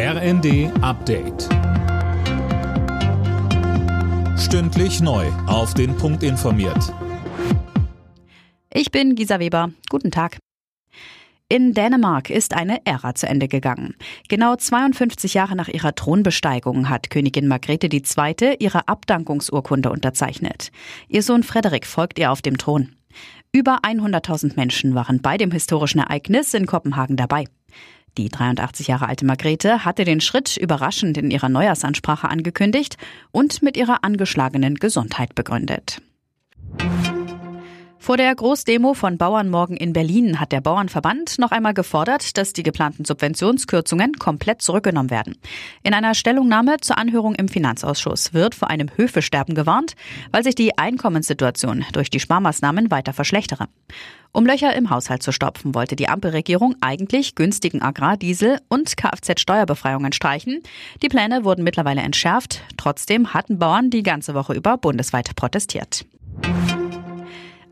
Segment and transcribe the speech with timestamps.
[0.00, 1.48] RND Update.
[4.38, 5.26] Stündlich neu.
[5.48, 6.94] Auf den Punkt informiert.
[8.72, 9.72] Ich bin Gisa Weber.
[9.90, 10.38] Guten Tag.
[11.48, 13.96] In Dänemark ist eine Ära zu Ende gegangen.
[14.28, 18.54] Genau 52 Jahre nach ihrer Thronbesteigung hat Königin Margrethe II.
[18.60, 20.70] ihre Abdankungsurkunde unterzeichnet.
[21.08, 22.94] Ihr Sohn Frederik folgt ihr auf dem Thron.
[23.50, 27.46] Über 100.000 Menschen waren bei dem historischen Ereignis in Kopenhagen dabei.
[28.16, 32.96] Die 83 Jahre alte Margrethe hatte den Schritt überraschend in ihrer Neujahrsansprache angekündigt
[33.30, 36.00] und mit ihrer angeschlagenen Gesundheit begründet.
[38.08, 42.54] Vor der Großdemo von Bauern morgen in Berlin hat der Bauernverband noch einmal gefordert, dass
[42.54, 45.36] die geplanten Subventionskürzungen komplett zurückgenommen werden.
[45.82, 49.94] In einer Stellungnahme zur Anhörung im Finanzausschuss wird vor einem Höfesterben gewarnt,
[50.32, 53.66] weil sich die Einkommenssituation durch die Sparmaßnahmen weiter verschlechtere.
[54.32, 60.62] Um Löcher im Haushalt zu stopfen, wollte die Ampelregierung eigentlich günstigen Agrardiesel und Kfz-Steuerbefreiungen streichen.
[61.02, 62.62] Die Pläne wurden mittlerweile entschärft.
[62.78, 66.06] Trotzdem hatten Bauern die ganze Woche über bundesweit protestiert.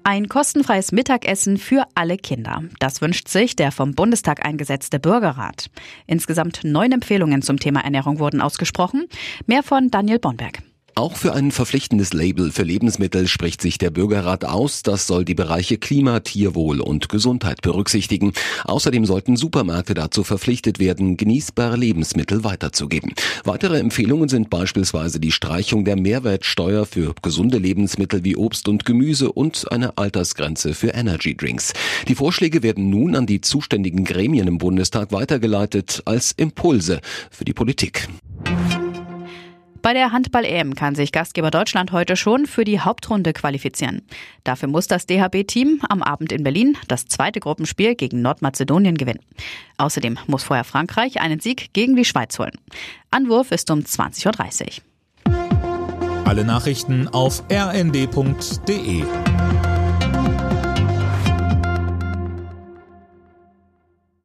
[0.08, 2.62] Ein kostenfreies Mittagessen für alle Kinder.
[2.78, 5.68] Das wünscht sich der vom Bundestag eingesetzte Bürgerrat.
[6.06, 9.08] Insgesamt neun Empfehlungen zum Thema Ernährung wurden ausgesprochen.
[9.46, 10.62] Mehr von Daniel Bonberg.
[10.98, 14.82] Auch für ein verpflichtendes Label für Lebensmittel spricht sich der Bürgerrat aus.
[14.82, 18.32] Das soll die Bereiche Klima, Tierwohl und Gesundheit berücksichtigen.
[18.64, 23.12] Außerdem sollten Supermärkte dazu verpflichtet werden, genießbare Lebensmittel weiterzugeben.
[23.44, 29.30] Weitere Empfehlungen sind beispielsweise die Streichung der Mehrwertsteuer für gesunde Lebensmittel wie Obst und Gemüse
[29.30, 31.74] und eine Altersgrenze für Energy Drinks.
[32.08, 37.52] Die Vorschläge werden nun an die zuständigen Gremien im Bundestag weitergeleitet als Impulse für die
[37.52, 38.08] Politik.
[39.86, 44.02] Bei der Handball-EM kann sich Gastgeber Deutschland heute schon für die Hauptrunde qualifizieren.
[44.42, 49.20] Dafür muss das DHB-Team am Abend in Berlin das zweite Gruppenspiel gegen Nordmazedonien gewinnen.
[49.78, 52.58] Außerdem muss vorher Frankreich einen Sieg gegen die Schweiz holen.
[53.12, 54.80] Anwurf ist um 20.30
[55.28, 56.24] Uhr.
[56.26, 59.04] Alle Nachrichten auf rnd.de